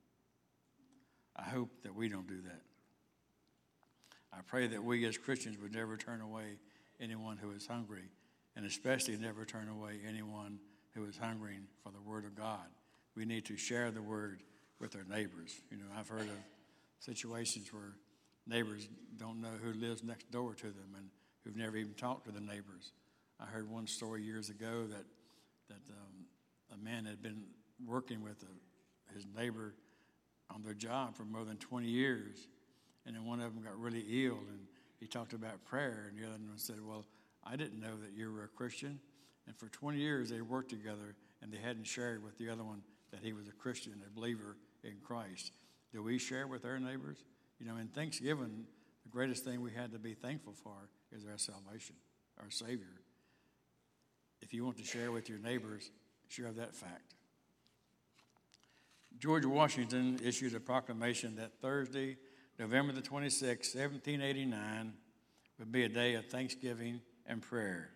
I 1.36 1.42
hope 1.42 1.70
that 1.82 1.94
we 1.94 2.08
don't 2.08 2.28
do 2.28 2.40
that. 2.42 2.60
I 4.36 4.42
pray 4.46 4.66
that 4.68 4.82
we 4.82 5.04
as 5.06 5.16
Christians 5.16 5.58
would 5.62 5.72
never 5.72 5.96
turn 5.96 6.20
away 6.20 6.58
anyone 7.00 7.36
who 7.36 7.52
is 7.52 7.66
hungry, 7.66 8.10
and 8.56 8.66
especially 8.66 9.16
never 9.16 9.44
turn 9.44 9.68
away 9.68 10.00
anyone 10.06 10.58
who 10.94 11.04
is 11.04 11.16
hungering 11.16 11.66
for 11.82 11.90
the 11.90 12.00
Word 12.00 12.24
of 12.24 12.34
God. 12.34 12.66
We 13.16 13.24
need 13.24 13.44
to 13.46 13.56
share 13.56 13.90
the 13.90 14.02
Word 14.02 14.42
with 14.80 14.96
our 14.96 15.04
neighbors. 15.04 15.60
You 15.70 15.78
know, 15.78 15.84
I've 15.96 16.08
heard 16.08 16.22
of 16.22 16.38
situations 16.98 17.72
where 17.72 17.94
neighbors 18.46 18.88
don't 19.16 19.40
know 19.40 19.52
who 19.62 19.72
lives 19.72 20.02
next 20.02 20.30
door 20.30 20.54
to 20.54 20.66
them 20.66 20.94
and 20.96 21.08
who've 21.44 21.56
never 21.56 21.76
even 21.76 21.94
talked 21.94 22.26
to 22.26 22.32
the 22.32 22.40
neighbors. 22.40 22.92
I 23.40 23.46
heard 23.46 23.70
one 23.70 23.86
story 23.86 24.22
years 24.22 24.50
ago 24.50 24.86
that 24.90 25.04
that 25.68 25.80
um, 25.90 26.26
a 26.72 26.76
man 26.76 27.04
had 27.04 27.22
been 27.22 27.44
working 27.86 28.22
with 28.22 28.42
a, 28.42 29.14
his 29.14 29.26
neighbor 29.36 29.74
on 30.54 30.62
their 30.62 30.74
job 30.74 31.16
for 31.16 31.24
more 31.24 31.44
than 31.44 31.56
20 31.56 31.86
years, 31.86 32.48
and 33.06 33.14
then 33.14 33.24
one 33.24 33.40
of 33.40 33.54
them 33.54 33.62
got 33.62 33.78
really 33.78 34.04
ill, 34.26 34.38
and 34.48 34.66
he 34.98 35.06
talked 35.06 35.32
about 35.32 35.64
prayer, 35.64 36.06
and 36.08 36.18
the 36.18 36.26
other 36.26 36.38
one 36.38 36.58
said, 36.58 36.80
"Well, 36.80 37.04
I 37.42 37.56
didn't 37.56 37.80
know 37.80 37.96
that 37.98 38.12
you 38.12 38.32
were 38.32 38.44
a 38.44 38.48
Christian." 38.48 39.00
And 39.46 39.56
for 39.56 39.68
20 39.68 39.98
years, 39.98 40.30
they 40.30 40.40
worked 40.40 40.70
together, 40.70 41.16
and 41.42 41.52
they 41.52 41.58
hadn't 41.58 41.84
shared 41.84 42.22
with 42.22 42.38
the 42.38 42.48
other 42.48 42.64
one 42.64 42.82
that 43.10 43.22
he 43.22 43.32
was 43.32 43.48
a 43.48 43.52
Christian, 43.52 44.02
a 44.06 44.10
believer 44.10 44.56
in 44.82 45.00
Christ. 45.00 45.52
Do 45.92 46.02
we 46.02 46.18
share 46.18 46.46
with 46.46 46.64
our 46.64 46.80
neighbors? 46.80 47.24
You 47.60 47.66
know, 47.66 47.76
in 47.76 47.88
Thanksgiving, 47.88 48.66
the 49.02 49.08
greatest 49.10 49.44
thing 49.44 49.60
we 49.60 49.72
had 49.72 49.92
to 49.92 49.98
be 49.98 50.14
thankful 50.14 50.54
for 50.54 50.88
is 51.12 51.24
our 51.26 51.38
salvation, 51.38 51.96
our 52.38 52.50
Savior. 52.50 53.00
If 54.40 54.52
you 54.52 54.64
want 54.64 54.78
to 54.78 54.84
share 54.84 55.12
with 55.12 55.28
your 55.28 55.38
neighbors, 55.38 55.90
share 56.28 56.52
that 56.52 56.74
fact. 56.74 57.14
George 59.18 59.46
Washington 59.46 60.18
issued 60.22 60.54
a 60.54 60.60
proclamation 60.60 61.36
that 61.36 61.60
Thursday, 61.60 62.16
November 62.58 62.92
the 62.92 63.02
26th, 63.02 63.74
1789, 63.74 64.92
would 65.58 65.72
be 65.72 65.84
a 65.84 65.88
day 65.88 66.14
of 66.14 66.26
thanksgiving 66.26 67.00
and 67.26 67.42
prayer. 67.42 67.90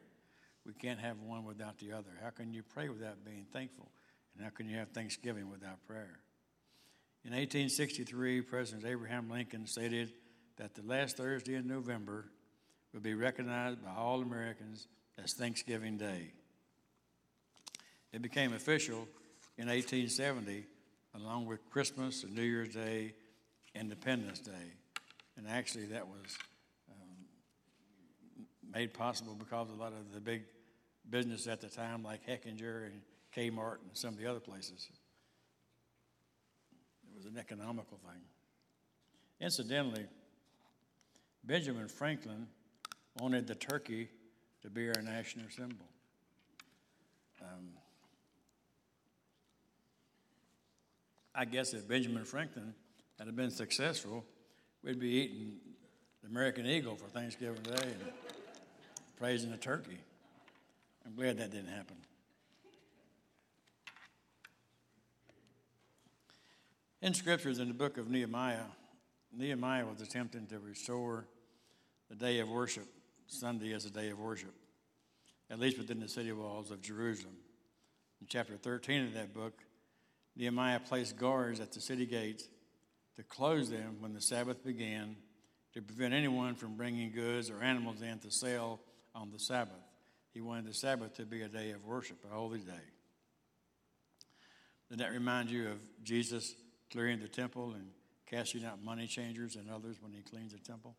We 0.66 0.72
can't 0.72 0.98
have 0.98 1.20
one 1.20 1.44
without 1.44 1.78
the 1.78 1.92
other. 1.92 2.10
How 2.22 2.30
can 2.30 2.52
you 2.52 2.62
pray 2.62 2.88
without 2.88 3.24
being 3.24 3.46
thankful? 3.52 3.88
And 4.34 4.44
how 4.44 4.50
can 4.50 4.68
you 4.68 4.76
have 4.76 4.90
thanksgiving 4.90 5.48
without 5.50 5.86
prayer? 5.86 6.20
In 7.24 7.32
1863, 7.32 8.42
President 8.42 8.84
Abraham 8.84 9.30
Lincoln 9.30 9.66
stated 9.66 10.12
that 10.56 10.74
the 10.74 10.82
last 10.82 11.16
Thursday 11.16 11.54
in 11.54 11.66
November 11.66 12.26
would 12.92 13.02
be 13.02 13.14
recognized 13.14 13.82
by 13.84 13.94
all 13.96 14.22
Americans 14.22 14.88
as 15.22 15.34
Thanksgiving 15.34 15.96
Day. 15.98 16.32
It 18.12 18.22
became 18.22 18.52
official 18.52 19.06
in 19.56 19.68
1870, 19.68 20.64
along 21.14 21.46
with 21.46 21.68
Christmas 21.70 22.24
and 22.24 22.34
New 22.34 22.42
Year's 22.42 22.74
Day, 22.74 23.14
Independence 23.74 24.40
Day. 24.40 24.72
And 25.36 25.46
actually, 25.48 25.86
that 25.86 26.06
was 26.06 26.36
um, 26.90 28.44
made 28.72 28.92
possible 28.92 29.34
because 29.38 29.68
a 29.70 29.74
lot 29.74 29.92
of 29.92 30.12
the 30.12 30.20
big 30.20 30.42
business 31.08 31.46
at 31.46 31.60
the 31.60 31.68
time, 31.68 32.02
like 32.02 32.26
Heckinger 32.26 32.86
and 32.86 33.00
Kmart 33.36 33.76
and 33.82 33.90
some 33.92 34.14
of 34.14 34.18
the 34.18 34.26
other 34.26 34.40
places. 34.40 34.88
It 37.02 37.16
was 37.16 37.26
an 37.26 37.38
economical 37.38 37.98
thing. 37.98 38.22
Incidentally, 39.40 40.06
Benjamin 41.44 41.88
Franklin 41.88 42.46
wanted 43.20 43.46
the 43.46 43.54
turkey 43.54 44.08
to 44.62 44.70
be 44.70 44.88
our 44.88 45.02
national 45.02 45.48
symbol. 45.50 45.86
Um, 47.40 47.68
I 51.34 51.44
guess 51.44 51.72
if 51.72 51.86
Benjamin 51.86 52.24
Franklin 52.24 52.74
had 53.26 53.36
been 53.36 53.50
successful, 53.50 54.24
we'd 54.82 55.00
be 55.00 55.08
eating 55.08 55.56
the 56.22 56.28
American 56.28 56.66
Eagle 56.66 56.94
for 56.94 57.06
Thanksgiving 57.08 57.62
Day 57.62 57.74
and 57.82 58.12
praising 59.18 59.50
the 59.50 59.56
turkey. 59.56 59.98
I'm 61.04 61.14
glad 61.14 61.38
that 61.38 61.50
didn't 61.50 61.68
happen. 61.68 61.96
In 67.00 67.14
scriptures 67.14 67.58
in 67.58 67.68
the 67.68 67.74
book 67.74 67.96
of 67.96 68.10
Nehemiah, 68.10 68.58
Nehemiah 69.36 69.86
was 69.86 70.00
attempting 70.00 70.46
to 70.46 70.58
restore 70.58 71.26
the 72.08 72.16
day 72.16 72.40
of 72.40 72.48
worship, 72.48 72.86
Sunday 73.26 73.72
as 73.72 73.84
a 73.84 73.90
day 73.90 74.10
of 74.10 74.18
worship, 74.18 74.54
at 75.50 75.60
least 75.60 75.78
within 75.78 76.00
the 76.00 76.08
city 76.08 76.32
walls 76.32 76.70
of 76.70 76.80
Jerusalem. 76.82 77.36
In 78.20 78.26
chapter 78.28 78.56
13 78.56 79.06
of 79.06 79.14
that 79.14 79.32
book, 79.32 79.54
Nehemiah 80.36 80.80
placed 80.80 81.16
guards 81.16 81.60
at 81.60 81.72
the 81.72 81.80
city 81.80 82.06
gates 82.06 82.48
to 83.18 83.24
close 83.24 83.68
them 83.68 83.96
when 83.98 84.14
the 84.14 84.20
Sabbath 84.20 84.64
began 84.64 85.16
to 85.74 85.82
prevent 85.82 86.14
anyone 86.14 86.54
from 86.54 86.76
bringing 86.76 87.10
goods 87.10 87.50
or 87.50 87.60
animals 87.64 88.00
in 88.00 88.20
to 88.20 88.30
sell 88.30 88.78
on 89.12 89.32
the 89.32 89.40
Sabbath. 89.40 89.74
He 90.32 90.40
wanted 90.40 90.66
the 90.66 90.72
Sabbath 90.74 91.14
to 91.14 91.26
be 91.26 91.42
a 91.42 91.48
day 91.48 91.72
of 91.72 91.84
worship, 91.84 92.18
a 92.24 92.32
holy 92.32 92.60
day. 92.60 92.72
Did 94.88 95.00
that 95.00 95.10
remind 95.10 95.50
you 95.50 95.68
of 95.68 95.78
Jesus 96.04 96.54
clearing 96.92 97.18
the 97.18 97.26
temple 97.26 97.72
and 97.74 97.88
casting 98.26 98.64
out 98.64 98.84
money 98.84 99.08
changers 99.08 99.56
and 99.56 99.68
others 99.68 99.96
when 100.00 100.12
he 100.12 100.22
cleans 100.22 100.52
the 100.52 100.60
temple? 100.60 100.94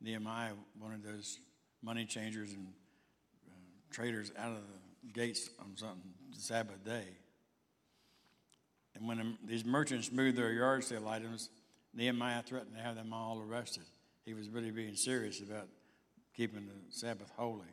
Nehemiah 0.00 0.54
wanted 0.80 1.04
those 1.04 1.38
money 1.82 2.04
changers 2.04 2.52
and 2.52 2.66
uh, 3.46 3.54
traders 3.92 4.32
out 4.36 4.50
of 4.50 4.62
the 5.04 5.12
gates 5.12 5.50
on 5.60 5.76
something 5.76 6.02
Sabbath 6.32 6.84
day. 6.84 7.06
And 8.98 9.08
when 9.08 9.38
these 9.44 9.64
merchants 9.64 10.10
moved 10.10 10.36
their 10.36 10.52
yard 10.52 10.84
sale 10.84 11.06
items, 11.08 11.50
Nehemiah 11.94 12.42
threatened 12.42 12.74
to 12.76 12.82
have 12.82 12.96
them 12.96 13.12
all 13.12 13.40
arrested. 13.40 13.84
He 14.24 14.34
was 14.34 14.48
really 14.48 14.70
being 14.70 14.94
serious 14.94 15.40
about 15.40 15.68
keeping 16.36 16.66
the 16.66 16.74
Sabbath 16.90 17.30
holy. 17.36 17.66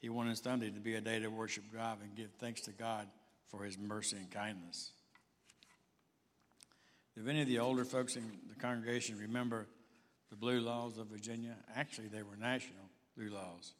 He 0.00 0.08
wanted 0.08 0.38
Sunday 0.38 0.70
to 0.70 0.80
be 0.80 0.94
a 0.94 1.00
day 1.00 1.18
to 1.18 1.28
worship 1.28 1.64
God 1.72 1.98
and 2.02 2.14
give 2.14 2.30
thanks 2.38 2.60
to 2.62 2.72
God 2.72 3.08
for 3.48 3.64
his 3.64 3.78
mercy 3.78 4.16
and 4.16 4.30
kindness. 4.30 4.92
If 7.16 7.26
any 7.26 7.42
of 7.42 7.48
the 7.48 7.58
older 7.58 7.84
folks 7.84 8.14
in 8.14 8.22
the 8.48 8.54
congregation 8.54 9.18
remember 9.18 9.66
the 10.30 10.36
blue 10.36 10.60
laws 10.60 10.98
of 10.98 11.08
Virginia, 11.08 11.56
actually, 11.74 12.08
they 12.08 12.22
were 12.22 12.36
national 12.38 12.84
blue 13.16 13.30
laws. 13.30 13.72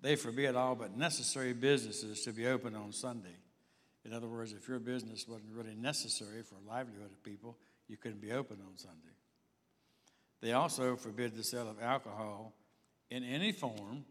They 0.00 0.16
forbid 0.16 0.56
all 0.56 0.74
but 0.74 0.96
necessary 0.96 1.52
businesses 1.52 2.22
to 2.22 2.32
be 2.32 2.46
open 2.46 2.74
on 2.74 2.92
Sunday. 2.92 3.36
In 4.04 4.12
other 4.12 4.26
words, 4.26 4.52
if 4.52 4.68
your 4.68 4.78
business 4.78 5.26
wasn't 5.28 5.52
really 5.52 5.74
necessary 5.74 6.42
for 6.42 6.56
livelihood 6.66 7.10
of 7.10 7.22
people, 7.22 7.56
you 7.88 7.96
couldn't 7.96 8.20
be 8.20 8.32
open 8.32 8.58
on 8.66 8.76
Sunday. 8.76 9.14
They 10.40 10.52
also 10.52 10.96
forbid 10.96 11.36
the 11.36 11.44
sale 11.44 11.70
of 11.70 11.80
alcohol 11.80 12.52
in 13.10 13.22
any 13.22 13.52
form, 13.52 14.04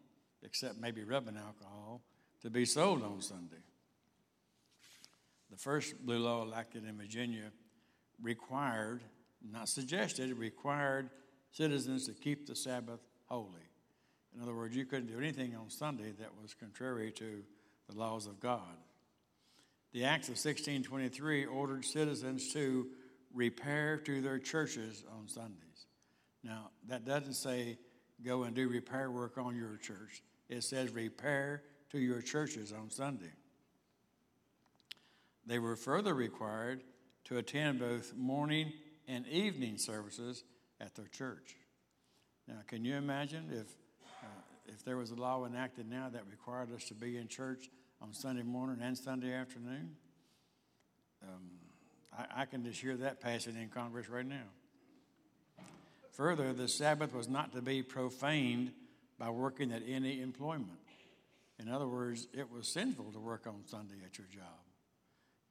except 0.44 0.80
maybe 0.80 1.04
rubbing 1.04 1.36
alcohol, 1.36 2.02
to 2.42 2.50
be 2.50 2.66
sold 2.66 3.04
on 3.04 3.22
Sunday. 3.22 3.64
The 5.50 5.58
first 5.58 6.06
blue 6.06 6.20
law 6.20 6.46
enacted 6.46 6.86
in 6.86 6.98
Virginia 6.98 7.52
required, 8.22 9.02
not 9.52 9.68
suggested, 9.68 10.38
required 10.38 11.10
citizens 11.52 12.08
to 12.08 12.14
keep 12.14 12.48
the 12.48 12.56
Sabbath 12.56 13.02
holy. 13.26 13.68
In 14.34 14.42
other 14.42 14.56
words, 14.56 14.76
you 14.76 14.86
couldn't 14.86 15.08
do 15.08 15.18
anything 15.18 15.56
on 15.56 15.70
Sunday 15.70 16.12
that 16.20 16.30
was 16.42 16.54
contrary 16.54 17.12
to 17.14 17.44
the 17.90 17.98
laws 17.98 18.28
of 18.28 18.40
God. 18.40 18.78
The 19.94 20.06
Acts 20.06 20.28
of 20.28 20.36
1623 20.36 21.46
ordered 21.46 21.84
citizens 21.84 22.54
to 22.54 22.88
repair 23.34 23.98
to 23.98 24.22
their 24.22 24.40
churches 24.40 25.04
on 25.18 25.28
Sundays. 25.28 25.88
Now, 26.44 26.70
that 26.88 27.06
doesn't 27.06 27.34
say 27.34 27.78
go 28.24 28.44
and 28.44 28.56
do 28.56 28.70
repair 28.70 29.12
work 29.12 29.38
on 29.38 29.56
your 29.56 29.78
church, 29.78 30.24
it 30.48 30.64
says 30.64 30.92
repair 30.92 31.64
to 31.92 32.00
your 32.00 32.22
churches 32.22 32.72
on 32.72 32.90
Sunday. 32.90 33.34
They 35.46 35.60
were 35.60 35.76
further 35.76 36.14
required 36.14 36.84
to 37.26 37.38
attend 37.38 37.80
both 37.80 38.16
morning 38.16 38.74
and 39.08 39.28
evening 39.28 39.78
services 39.78 40.44
at 40.80 40.96
their 40.96 41.08
church. 41.08 41.56
Now, 42.48 42.60
can 42.68 42.86
you 42.86 42.96
imagine 42.96 43.50
if, 43.52 43.76
uh, 44.24 44.28
if 44.68 44.86
there 44.86 44.98
was 44.98 45.12
a 45.12 45.16
law 45.16 45.46
enacted 45.46 45.90
now 45.90 46.10
that 46.10 46.24
required 46.30 46.74
us 46.74 46.86
to 46.86 46.94
be 46.94 47.18
in 47.18 47.28
church 47.28 47.70
on 48.02 48.14
Sunday 48.14 48.44
morning 48.44 48.78
and 48.82 48.98
Sunday 48.98 49.34
afternoon? 49.34 49.96
Um, 51.24 51.52
I, 52.18 52.42
I 52.42 52.46
can 52.46 52.64
just 52.64 52.82
hear 52.82 52.98
that 52.98 53.22
passing 53.22 53.56
in 53.56 53.70
Congress 53.70 54.10
right 54.10 54.26
now. 54.26 54.48
Further, 56.14 56.52
the 56.54 56.68
Sabbath 56.68 57.14
was 57.14 57.30
not 57.30 57.54
to 57.54 57.62
be 57.62 57.84
profaned 57.84 58.72
by 59.18 59.30
working 59.30 59.72
at 59.72 59.84
any 59.88 60.22
employment. 60.22 60.80
In 61.60 61.70
other 61.70 61.88
words, 61.88 62.28
it 62.34 62.52
was 62.52 62.68
sinful 62.68 63.12
to 63.14 63.20
work 63.20 63.46
on 63.48 63.62
Sunday 63.66 63.96
at 64.04 64.18
your 64.18 64.28
job. 64.28 64.60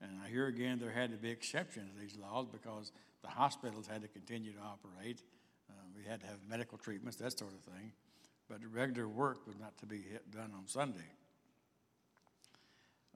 And 0.02 0.10
I 0.24 0.28
hear 0.28 0.46
again 0.46 0.78
there 0.80 0.90
had 0.90 1.10
to 1.12 1.16
be 1.16 1.30
exceptions 1.30 1.92
to 1.94 2.00
these 2.00 2.16
laws 2.16 2.46
because 2.50 2.90
the 3.22 3.28
hospitals 3.28 3.86
had 3.86 4.02
to 4.02 4.08
continue 4.08 4.52
to 4.52 4.60
operate. 4.60 5.22
Uh, 5.68 5.74
we 5.96 6.02
had 6.08 6.20
to 6.20 6.26
have 6.26 6.38
medical 6.48 6.78
treatments, 6.78 7.16
that 7.18 7.38
sort 7.38 7.52
of 7.52 7.60
thing. 7.60 7.92
But 8.48 8.58
regular 8.72 9.06
work 9.08 9.46
was 9.46 9.56
not 9.58 9.78
to 9.78 9.86
be 9.86 10.02
done 10.32 10.50
on 10.56 10.66
Sunday. 10.66 11.12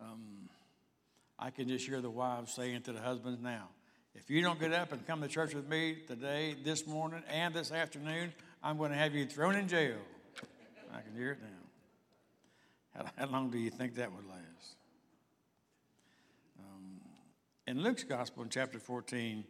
Um, 0.01 0.49
I 1.39 1.51
can 1.51 1.69
just 1.69 1.87
hear 1.87 2.01
the 2.01 2.11
wives 2.11 2.53
saying 2.53 2.83
to 2.83 2.93
the 2.93 3.01
husbands 3.01 3.41
now, 3.43 3.69
if 4.15 4.31
you 4.31 4.43
don't 4.43 4.61
get 4.61 4.73
up 4.73 4.93
and 4.93 5.05
come 5.07 5.21
to 5.23 5.29
church 5.29 5.55
with 5.55 5.69
me 5.69 5.99
today, 6.07 6.55
this 6.65 6.87
morning, 6.87 7.23
and 7.29 7.53
this 7.53 7.73
afternoon, 7.73 8.33
I'm 8.63 8.79
going 8.79 8.93
to 8.93 8.97
have 8.97 9.15
you 9.15 9.27
thrown 9.27 9.57
in 9.57 9.67
jail. 9.67 9.97
I 10.93 11.01
can 11.01 11.17
hear 11.17 11.33
it 11.33 11.39
now. 11.43 11.65
How, 12.95 13.11
how 13.19 13.33
long 13.33 13.51
do 13.51 13.59
you 13.59 13.71
think 13.71 13.97
that 13.97 14.13
would 14.13 14.25
last? 14.25 14.77
Um, 16.61 17.01
in 17.67 17.83
Luke's 17.83 18.05
Gospel, 18.05 18.45
in 18.45 18.51
chapter 18.51 18.79
14, 18.79 19.45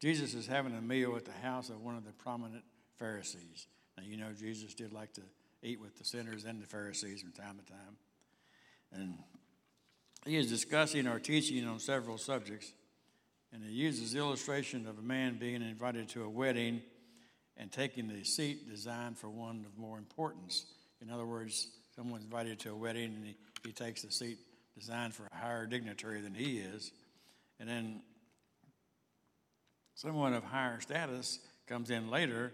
Jesus 0.00 0.34
is 0.34 0.46
having 0.46 0.76
a 0.76 0.80
meal 0.80 1.14
at 1.16 1.24
the 1.24 1.32
house 1.32 1.70
of 1.70 1.80
one 1.80 1.96
of 1.96 2.04
the 2.04 2.12
prominent 2.12 2.64
Pharisees. 2.98 3.68
Now, 3.96 4.02
you 4.04 4.16
know, 4.16 4.32
Jesus 4.38 4.74
did 4.74 4.92
like 4.92 5.12
to 5.14 5.22
eat 5.62 5.80
with 5.80 5.96
the 5.96 6.04
sinners 6.04 6.44
and 6.44 6.60
the 6.60 6.66
Pharisees 6.66 7.22
from 7.22 7.32
time 7.32 7.58
to 7.58 7.72
time. 7.72 7.96
And 8.92 9.14
he 10.26 10.36
is 10.36 10.48
discussing 10.48 11.06
or 11.06 11.18
teaching 11.18 11.66
on 11.66 11.78
several 11.78 12.18
subjects. 12.18 12.72
And 13.52 13.62
he 13.62 13.72
uses 13.72 14.14
illustration 14.14 14.86
of 14.86 14.98
a 14.98 15.02
man 15.02 15.38
being 15.38 15.62
invited 15.62 16.08
to 16.10 16.24
a 16.24 16.28
wedding 16.28 16.82
and 17.56 17.72
taking 17.72 18.08
the 18.08 18.24
seat 18.24 18.68
designed 18.68 19.16
for 19.16 19.30
one 19.30 19.64
of 19.66 19.78
more 19.78 19.98
importance. 19.98 20.66
In 21.00 21.10
other 21.10 21.24
words, 21.24 21.68
someone's 21.94 22.24
invited 22.24 22.58
to 22.60 22.70
a 22.70 22.76
wedding 22.76 23.14
and 23.14 23.24
he, 23.24 23.36
he 23.64 23.72
takes 23.72 24.02
the 24.02 24.10
seat 24.10 24.38
designed 24.78 25.14
for 25.14 25.26
a 25.32 25.36
higher 25.36 25.66
dignitary 25.66 26.20
than 26.20 26.34
he 26.34 26.58
is. 26.58 26.92
And 27.58 27.68
then 27.68 28.02
someone 29.94 30.34
of 30.34 30.44
higher 30.44 30.80
status 30.80 31.38
comes 31.66 31.90
in 31.90 32.10
later 32.10 32.52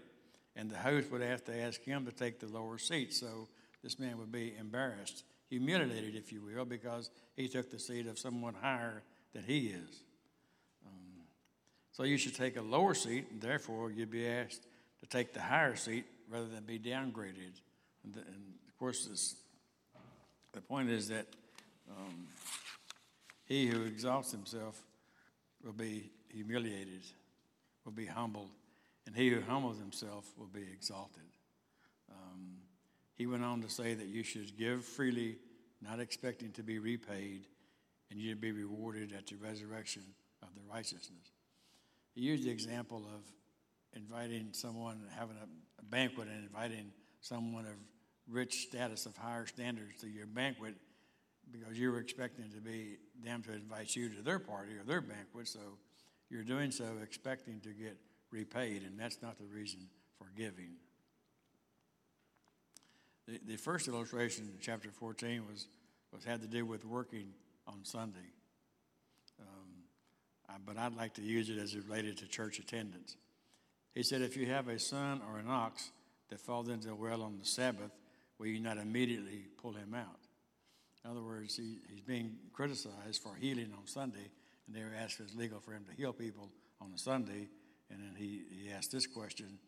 and 0.55 0.69
the 0.69 0.77
host 0.77 1.11
would 1.11 1.21
have 1.21 1.43
to 1.45 1.59
ask 1.59 1.81
him 1.81 2.05
to 2.05 2.11
take 2.11 2.39
the 2.39 2.47
lower 2.47 2.77
seat. 2.77 3.13
So 3.13 3.49
this 3.83 3.99
man 3.99 4.17
would 4.19 4.31
be 4.31 4.53
embarrassed, 4.57 5.23
humiliated, 5.53 6.15
if 6.15 6.33
you 6.33 6.41
will, 6.41 6.65
because 6.65 7.11
he 7.35 7.47
took 7.47 7.69
the 7.69 7.77
seat 7.77 8.07
of 8.07 8.17
someone 8.17 8.55
higher 8.59 9.03
than 9.33 9.43
he 9.43 9.67
is. 9.67 10.03
Um, 10.85 11.25
so 11.91 12.03
you 12.03 12.17
should 12.17 12.35
take 12.35 12.57
a 12.57 12.61
lower 12.61 12.95
seat, 12.95 13.27
and 13.29 13.39
therefore 13.39 13.91
you'd 13.91 14.09
be 14.09 14.27
asked 14.27 14.65
to 15.01 15.05
take 15.05 15.31
the 15.31 15.41
higher 15.41 15.75
seat 15.75 16.05
rather 16.27 16.47
than 16.47 16.63
be 16.63 16.79
downgraded. 16.79 17.61
And, 18.03 18.13
the, 18.15 18.21
and 18.21 18.55
of 18.67 18.77
course, 18.79 19.05
this, 19.05 19.35
the 20.53 20.61
point 20.61 20.89
is 20.89 21.07
that 21.09 21.27
um, 21.87 22.27
he 23.45 23.67
who 23.67 23.83
exalts 23.83 24.31
himself 24.31 24.81
will 25.63 25.73
be 25.73 26.09
humiliated, 26.29 27.03
will 27.85 27.91
be 27.91 28.07
humbled, 28.07 28.49
and 29.05 29.15
he 29.15 29.29
who 29.29 29.41
humbles 29.41 29.77
himself 29.77 30.25
will 30.35 30.47
be 30.47 30.63
exalted. 30.73 31.21
He 33.15 33.27
went 33.27 33.43
on 33.43 33.61
to 33.61 33.69
say 33.69 33.93
that 33.93 34.07
you 34.07 34.23
should 34.23 34.57
give 34.57 34.85
freely, 34.85 35.37
not 35.81 35.99
expecting 35.99 36.51
to 36.53 36.63
be 36.63 36.79
repaid, 36.79 37.47
and 38.09 38.19
you'd 38.19 38.41
be 38.41 38.51
rewarded 38.51 39.13
at 39.13 39.27
the 39.27 39.35
resurrection 39.35 40.03
of 40.41 40.49
the 40.55 40.61
righteousness. 40.71 41.31
He 42.15 42.21
used 42.21 42.43
the 42.43 42.51
example 42.51 43.03
of 43.15 43.21
inviting 43.95 44.49
someone, 44.51 45.01
having 45.15 45.37
a 45.37 45.83
banquet, 45.85 46.27
and 46.27 46.43
inviting 46.43 46.91
someone 47.21 47.65
of 47.65 47.75
rich 48.27 48.67
status, 48.67 49.05
of 49.05 49.15
higher 49.17 49.45
standards 49.45 50.01
to 50.01 50.07
your 50.07 50.27
banquet 50.27 50.75
because 51.51 51.77
you 51.77 51.91
were 51.91 51.99
expecting 51.99 52.49
to 52.51 52.61
be 52.61 52.97
them 53.23 53.41
to 53.43 53.53
invite 53.53 53.95
you 53.95 54.09
to 54.09 54.21
their 54.21 54.39
party 54.39 54.73
or 54.73 54.83
their 54.83 55.01
banquet. 55.01 55.47
So 55.47 55.59
you're 56.29 56.43
doing 56.43 56.71
so 56.71 56.85
expecting 57.01 57.59
to 57.61 57.69
get 57.69 57.97
repaid, 58.31 58.83
and 58.83 58.99
that's 58.99 59.21
not 59.21 59.37
the 59.37 59.45
reason 59.45 59.81
for 60.17 60.27
giving. 60.35 60.75
The, 63.27 63.39
the 63.45 63.55
first 63.57 63.87
illustration 63.87 64.45
in 64.45 64.59
chapter 64.59 64.89
14 64.91 65.43
was, 65.47 65.67
was 66.11 66.23
had 66.23 66.41
to 66.41 66.47
do 66.47 66.65
with 66.65 66.85
working 66.85 67.33
on 67.67 67.83
Sunday. 67.83 68.19
Um, 69.39 69.69
I, 70.49 70.53
but 70.65 70.77
I'd 70.77 70.95
like 70.95 71.13
to 71.15 71.21
use 71.21 71.49
it 71.49 71.57
as 71.57 71.73
it 71.73 71.83
related 71.87 72.17
to 72.17 72.27
church 72.27 72.59
attendance. 72.59 73.15
He 73.93 74.03
said, 74.03 74.21
if 74.21 74.35
you 74.35 74.47
have 74.47 74.67
a 74.67 74.79
son 74.79 75.21
or 75.29 75.39
an 75.39 75.47
ox 75.47 75.91
that 76.29 76.39
falls 76.39 76.67
into 76.67 76.91
a 76.91 76.95
well 76.95 77.21
on 77.21 77.37
the 77.37 77.45
Sabbath, 77.45 77.91
will 78.37 78.47
you 78.47 78.59
not 78.59 78.77
immediately 78.77 79.45
pull 79.61 79.73
him 79.73 79.93
out? 79.93 80.19
In 81.03 81.11
other 81.11 81.21
words, 81.21 81.55
he, 81.55 81.79
he's 81.89 82.01
being 82.01 82.37
criticized 82.53 83.21
for 83.21 83.35
healing 83.35 83.71
on 83.77 83.85
Sunday, 83.85 84.31
and 84.67 84.75
they 84.75 84.81
were 84.81 84.95
asked 84.97 85.19
if 85.19 85.27
it's 85.27 85.35
legal 85.35 85.59
for 85.59 85.73
him 85.73 85.85
to 85.89 85.95
heal 85.95 86.13
people 86.13 86.49
on 86.81 86.91
a 86.93 86.97
Sunday. 86.97 87.47
And 87.89 87.99
then 87.99 88.15
he, 88.17 88.41
he 88.49 88.71
asked 88.71 88.91
this 88.91 89.05
question 89.05 89.59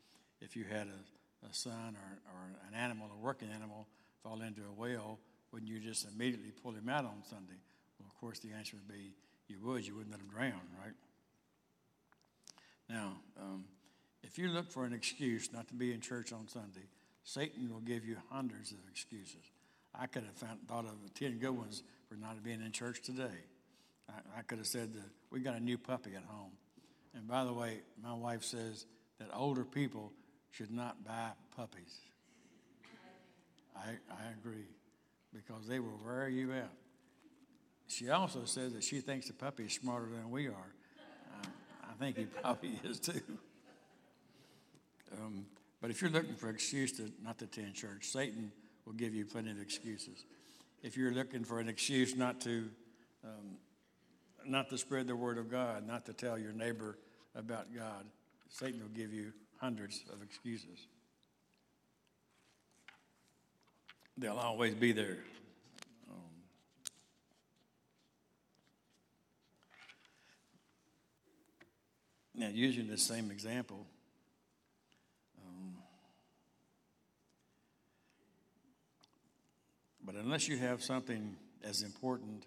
if 0.41 0.55
you 0.55 0.63
had 0.63 0.87
a, 0.87 0.99
a 1.49 1.53
son 1.53 1.95
or, 1.95 2.33
or 2.33 2.67
an 2.67 2.75
animal, 2.75 3.09
a 3.13 3.23
working 3.23 3.49
animal, 3.49 3.87
fall 4.23 4.41
into 4.41 4.61
a 4.61 4.73
well, 4.73 5.19
wouldn't 5.51 5.71
you 5.71 5.79
just 5.79 6.07
immediately 6.07 6.51
pull 6.63 6.73
him 6.73 6.89
out 6.89 7.05
on 7.05 7.23
Sunday? 7.29 7.59
Well, 7.99 8.09
of 8.09 8.19
course, 8.19 8.39
the 8.39 8.51
answer 8.51 8.75
would 8.75 8.87
be 8.87 9.13
you 9.47 9.57
would. 9.63 9.85
You 9.85 9.95
wouldn't 9.95 10.11
let 10.11 10.21
him 10.21 10.27
drown, 10.27 10.61
right? 10.83 10.93
Now, 12.89 13.13
um, 13.39 13.65
if 14.23 14.37
you 14.37 14.49
look 14.49 14.71
for 14.71 14.85
an 14.85 14.93
excuse 14.93 15.51
not 15.53 15.67
to 15.69 15.73
be 15.73 15.93
in 15.93 16.01
church 16.01 16.33
on 16.33 16.47
Sunday, 16.47 16.87
Satan 17.23 17.71
will 17.71 17.79
give 17.79 18.05
you 18.05 18.17
hundreds 18.29 18.71
of 18.71 18.77
excuses. 18.89 19.51
I 19.99 20.07
could 20.07 20.23
have 20.23 20.33
found, 20.33 20.59
thought 20.67 20.85
of 20.85 21.13
10 21.13 21.39
good 21.39 21.51
ones 21.51 21.83
for 22.09 22.15
not 22.15 22.43
being 22.43 22.61
in 22.61 22.71
church 22.71 23.01
today. 23.01 23.45
I, 24.09 24.39
I 24.39 24.41
could 24.41 24.57
have 24.57 24.67
said 24.67 24.93
that 24.93 25.09
we 25.31 25.39
got 25.39 25.55
a 25.55 25.59
new 25.59 25.77
puppy 25.77 26.15
at 26.15 26.23
home. 26.27 26.51
And 27.13 27.27
by 27.27 27.45
the 27.45 27.53
way, 27.53 27.79
my 28.03 28.13
wife 28.13 28.43
says 28.43 28.85
that 29.19 29.29
older 29.33 29.63
people 29.63 30.11
should 30.55 30.71
not 30.71 31.03
buy 31.03 31.31
puppies. 31.55 31.99
I, 33.75 33.89
I 34.09 34.31
agree 34.39 34.67
because 35.33 35.67
they 35.67 35.79
will 35.79 35.99
wear 36.05 36.29
you 36.29 36.53
out. 36.53 36.71
She 37.87 38.09
also 38.09 38.45
says 38.45 38.73
that 38.73 38.83
she 38.83 39.01
thinks 39.01 39.27
the 39.27 39.33
puppy 39.33 39.65
is 39.65 39.73
smarter 39.73 40.07
than 40.07 40.31
we 40.31 40.47
are. 40.47 40.73
I 41.83 41.93
think 41.99 42.17
he 42.17 42.25
probably 42.25 42.79
is 42.83 42.99
too. 42.99 43.21
Um, 45.13 45.45
but 45.81 45.91
if 45.91 46.01
you're 46.01 46.11
looking 46.11 46.35
for 46.35 46.47
an 46.47 46.55
excuse 46.55 46.91
to 46.93 47.11
not 47.21 47.37
to 47.39 47.45
attend 47.45 47.75
church, 47.75 48.05
Satan 48.05 48.51
will 48.85 48.93
give 48.93 49.13
you 49.13 49.25
plenty 49.25 49.51
of 49.51 49.61
excuses. 49.61 50.25
If 50.81 50.95
you're 50.95 51.13
looking 51.13 51.43
for 51.43 51.59
an 51.59 51.67
excuse 51.67 52.15
not 52.15 52.39
to, 52.41 52.69
um, 53.23 53.57
not 54.45 54.69
to 54.69 54.77
spread 54.77 55.07
the 55.07 55.15
word 55.15 55.37
of 55.37 55.49
God, 55.49 55.85
not 55.85 56.05
to 56.05 56.13
tell 56.13 56.37
your 56.37 56.53
neighbor 56.53 56.97
about 57.35 57.73
God, 57.75 58.05
Satan 58.49 58.79
will 58.81 58.87
give 58.89 59.13
you 59.13 59.33
hundreds 59.59 60.03
of 60.11 60.21
excuses. 60.21 60.87
They'll 64.17 64.37
always 64.37 64.73
be 64.75 64.91
there. 64.91 65.17
Um, 66.09 66.15
now, 72.33 72.47
using 72.47 72.87
the 72.87 72.97
same 72.97 73.31
example, 73.31 73.85
But 80.05 80.15
unless 80.15 80.47
you 80.47 80.57
have 80.57 80.83
something 80.83 81.35
as 81.63 81.81
important 81.81 82.45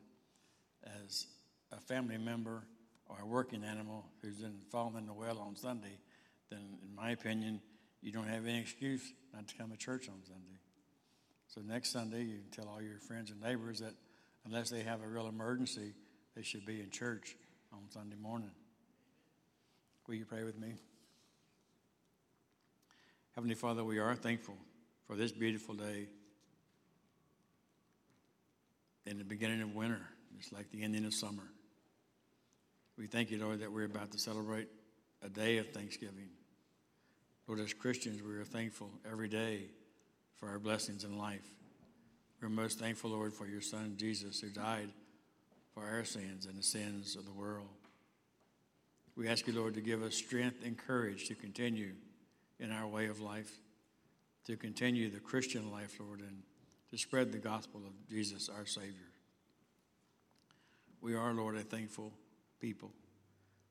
as 1.04 1.26
a 1.72 1.80
family 1.80 2.16
member 2.16 2.62
or 3.06 3.16
a 3.20 3.26
working 3.26 3.64
animal 3.64 4.06
who's 4.22 4.42
in, 4.42 4.54
fallen 4.70 4.96
in 4.96 5.06
the 5.06 5.12
well 5.12 5.38
on 5.38 5.56
Sunday, 5.56 5.98
then 6.50 6.60
in 6.82 6.94
my 6.94 7.10
opinion, 7.10 7.60
you 8.02 8.12
don't 8.12 8.28
have 8.28 8.46
any 8.46 8.58
excuse 8.58 9.12
not 9.34 9.48
to 9.48 9.54
come 9.54 9.70
to 9.70 9.76
church 9.76 10.08
on 10.08 10.16
Sunday. 10.24 10.58
So 11.48 11.60
next 11.60 11.92
Sunday, 11.92 12.22
you 12.22 12.38
can 12.38 12.50
tell 12.50 12.68
all 12.72 12.82
your 12.82 12.98
friends 12.98 13.30
and 13.30 13.40
neighbors 13.40 13.80
that 13.80 13.94
unless 14.44 14.70
they 14.70 14.82
have 14.82 15.02
a 15.02 15.06
real 15.06 15.26
emergency, 15.26 15.94
they 16.36 16.42
should 16.42 16.64
be 16.64 16.80
in 16.80 16.90
church 16.90 17.36
on 17.72 17.80
Sunday 17.90 18.16
morning. 18.16 18.50
Will 20.06 20.14
you 20.14 20.24
pray 20.24 20.44
with 20.44 20.58
me? 20.58 20.74
Heavenly 23.34 23.54
Father, 23.54 23.84
we 23.84 23.98
are 23.98 24.14
thankful 24.14 24.56
for 25.06 25.16
this 25.16 25.32
beautiful 25.32 25.74
day 25.74 26.08
in 29.06 29.18
the 29.18 29.24
beginning 29.24 29.62
of 29.62 29.74
winter. 29.74 30.00
It's 30.38 30.52
like 30.52 30.70
the 30.70 30.82
ending 30.82 31.04
of 31.04 31.14
summer. 31.14 31.44
We 32.96 33.06
thank 33.06 33.30
you, 33.30 33.38
Lord, 33.38 33.60
that 33.60 33.70
we're 33.70 33.84
about 33.84 34.12
to 34.12 34.18
celebrate 34.18 34.68
a 35.22 35.28
day 35.28 35.58
of 35.58 35.70
Thanksgiving. 35.70 36.28
Lord, 37.48 37.60
as 37.60 37.72
Christians, 37.72 38.22
we 38.22 38.34
are 38.34 38.44
thankful 38.44 38.90
every 39.10 39.28
day 39.28 39.62
for 40.36 40.50
our 40.50 40.58
blessings 40.58 41.02
in 41.02 41.16
life. 41.16 41.48
We're 42.42 42.50
most 42.50 42.78
thankful, 42.78 43.10
Lord, 43.10 43.32
for 43.32 43.46
your 43.46 43.62
Son, 43.62 43.94
Jesus, 43.96 44.38
who 44.40 44.50
died 44.50 44.90
for 45.72 45.82
our 45.82 46.04
sins 46.04 46.44
and 46.44 46.58
the 46.58 46.62
sins 46.62 47.16
of 47.16 47.24
the 47.24 47.32
world. 47.32 47.68
We 49.16 49.28
ask 49.28 49.46
you, 49.46 49.54
Lord, 49.54 49.72
to 49.74 49.80
give 49.80 50.02
us 50.02 50.14
strength 50.14 50.58
and 50.62 50.76
courage 50.76 51.26
to 51.28 51.34
continue 51.34 51.92
in 52.60 52.70
our 52.70 52.86
way 52.86 53.06
of 53.06 53.22
life, 53.22 53.50
to 54.44 54.56
continue 54.56 55.10
the 55.10 55.18
Christian 55.18 55.72
life, 55.72 55.96
Lord, 55.98 56.20
and 56.20 56.42
to 56.90 56.98
spread 56.98 57.32
the 57.32 57.38
gospel 57.38 57.80
of 57.86 58.08
Jesus, 58.10 58.50
our 58.50 58.66
Savior. 58.66 59.08
We 61.00 61.14
are, 61.14 61.32
Lord, 61.32 61.56
a 61.56 61.60
thankful 61.60 62.12
people. 62.60 62.90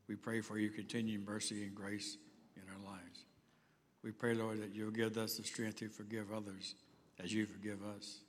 We 0.08 0.16
pray 0.16 0.42
for 0.42 0.58
your 0.58 0.72
continued 0.72 1.28
mercy 1.28 1.64
and 1.64 1.76
grace. 1.76 2.18
We 4.04 4.12
pray, 4.12 4.34
Lord, 4.34 4.62
that 4.62 4.74
you'll 4.74 4.92
give 4.92 5.18
us 5.18 5.38
the 5.38 5.44
strength 5.44 5.78
to 5.80 5.90
forgive 5.90 6.32
others 6.32 6.76
as 7.22 7.34
you 7.34 7.46
forgive 7.46 7.80
us. 7.98 8.20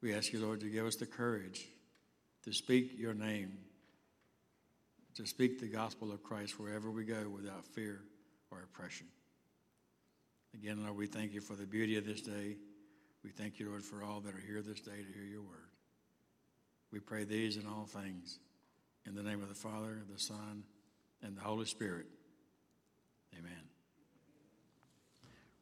We 0.00 0.14
ask 0.14 0.32
you, 0.32 0.44
Lord, 0.44 0.60
to 0.60 0.66
give 0.68 0.86
us 0.86 0.96
the 0.96 1.06
courage 1.06 1.68
to 2.44 2.52
speak 2.52 2.98
your 2.98 3.14
name, 3.14 3.52
to 5.14 5.26
speak 5.26 5.60
the 5.60 5.68
gospel 5.68 6.10
of 6.10 6.22
Christ 6.22 6.58
wherever 6.58 6.90
we 6.90 7.04
go 7.04 7.28
without 7.28 7.66
fear 7.66 8.00
or 8.50 8.62
oppression. 8.62 9.06
Again, 10.54 10.82
Lord, 10.82 10.96
we 10.96 11.06
thank 11.06 11.32
you 11.32 11.40
for 11.40 11.54
the 11.54 11.66
beauty 11.66 11.96
of 11.96 12.04
this 12.04 12.20
day. 12.20 12.56
We 13.22 13.30
thank 13.30 13.58
you, 13.58 13.68
Lord, 13.68 13.84
for 13.84 14.02
all 14.02 14.20
that 14.20 14.34
are 14.34 14.42
here 14.46 14.60
this 14.60 14.80
day 14.80 14.90
to 14.90 15.18
hear 15.18 15.24
your 15.24 15.42
word. 15.42 15.70
We 16.90 16.98
pray 16.98 17.24
these 17.24 17.56
and 17.56 17.66
all 17.66 17.86
things 17.86 18.38
in 19.06 19.14
the 19.14 19.22
name 19.22 19.40
of 19.40 19.48
the 19.48 19.54
Father, 19.54 20.02
the 20.12 20.20
Son, 20.20 20.64
and 21.22 21.36
the 21.36 21.40
Holy 21.40 21.64
Spirit. 21.64 22.06
Amen. 23.36 23.71